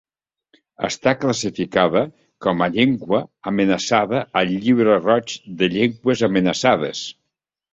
[0.85, 2.01] Està classificada
[2.47, 3.19] com a llengua
[3.53, 7.05] amenaçada al Llibre Roig de Llengües Amenaçades.